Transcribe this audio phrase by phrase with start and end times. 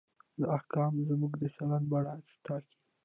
[0.41, 2.13] دا حکم زموږ د چلند بڼه
[2.45, 2.77] ټاکي.